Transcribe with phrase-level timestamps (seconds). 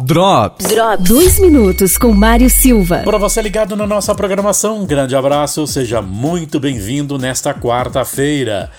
[0.00, 0.66] Drops.
[0.68, 1.06] Drops.
[1.06, 3.02] Dois minutos com Mário Silva.
[3.04, 8.70] Para você ligado na nossa programação, um grande abraço, seja muito bem-vindo nesta quarta-feira.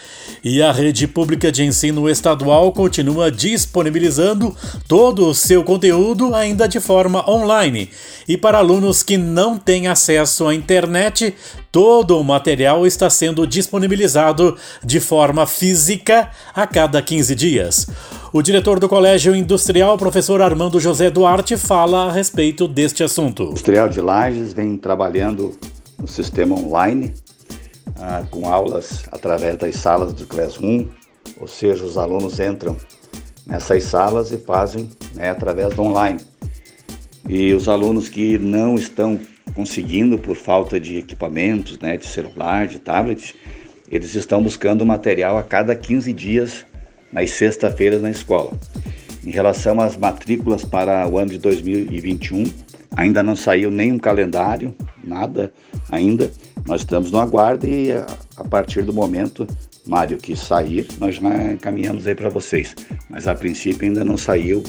[0.43, 4.57] E a rede pública de ensino estadual continua disponibilizando
[4.87, 7.91] todo o seu conteúdo ainda de forma online.
[8.27, 11.35] E para alunos que não têm acesso à internet,
[11.71, 17.87] todo o material está sendo disponibilizado de forma física a cada 15 dias.
[18.35, 23.43] O diretor do Colégio Industrial, professor Armando José Duarte, fala a respeito deste assunto.
[23.43, 25.55] O Industrial de Lages vem trabalhando
[26.01, 27.13] no sistema online,
[27.95, 30.87] ah, com aulas através das salas do Classroom,
[31.39, 32.75] ou seja, os alunos entram
[33.45, 36.19] nessas salas e fazem né, através do online.
[37.29, 39.19] E os alunos que não estão
[39.53, 43.35] conseguindo por falta de equipamentos, né, de celular, de tablet,
[43.91, 46.65] eles estão buscando material a cada 15 dias
[47.13, 48.51] nas sextas-feiras na escola.
[49.25, 52.43] Em relação às matrículas para o ano de 2021,
[52.95, 55.53] ainda não saiu nenhum calendário, nada
[55.89, 56.29] ainda.
[56.65, 59.47] Nós estamos no aguardo e a, partir do momento,
[59.85, 62.75] Mário, que sair, nós já encaminhamos aí para vocês.
[63.09, 64.63] Mas a princípio ainda não saiu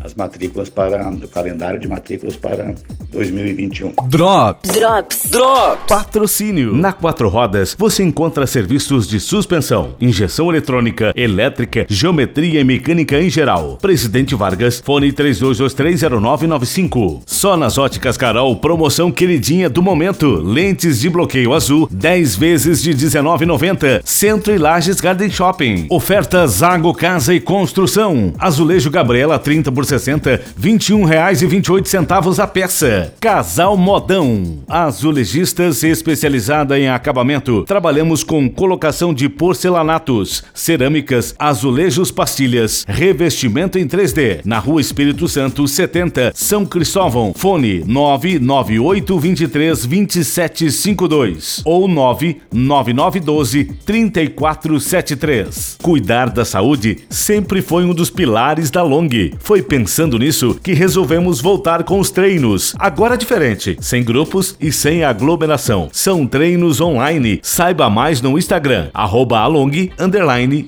[0.00, 2.74] as matrículas para o calendário de matrículas para
[3.16, 3.92] 2021.
[4.08, 4.70] Drops.
[4.70, 5.30] Drops.
[5.30, 5.84] Drops.
[5.88, 6.74] Patrocínio.
[6.74, 13.30] Na Quatro Rodas você encontra serviços de suspensão, injeção eletrônica, elétrica, geometria e mecânica em
[13.30, 13.78] geral.
[13.80, 17.22] Presidente Vargas, fone 32230995.
[17.26, 20.42] Só nas óticas Carol, promoção queridinha do momento.
[20.42, 24.02] Lentes de bloqueio azul, 10 vezes de 19,90.
[24.04, 25.86] Centro e Lages Garden Shopping.
[25.88, 28.34] Oferta Zago Casa e Construção.
[28.38, 33.05] Azulejo Gabriela 30 por 60, R$ 21,28 a peça.
[33.20, 34.58] Casal Modão.
[34.68, 37.64] Azulejistas especializada em acabamento.
[37.64, 44.40] Trabalhamos com colocação de porcelanatos, cerâmicas, azulejos pastilhas, revestimento em 3D.
[44.44, 47.32] Na Rua Espírito Santo, 70, São Cristóvão.
[47.36, 55.78] Fone 998 23 2752 ou 99912 3473.
[55.82, 59.08] Cuidar da saúde sempre foi um dos pilares da Long.
[59.38, 62.74] Foi pensando nisso que resolvemos voltar com os treinos.
[62.86, 65.88] Agora é diferente, sem grupos e sem aglomeração.
[65.90, 67.40] São treinos online.
[67.42, 69.90] Saiba mais no Instagram, arroba along,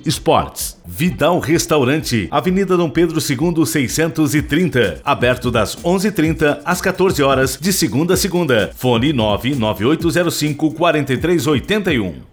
[0.04, 0.76] esportes.
[0.84, 8.14] Vidal Restaurante, Avenida Dom Pedro II 630, aberto das 11:30 às 14 horas de segunda
[8.14, 8.72] a segunda.
[8.74, 12.26] Fone 99805 4381.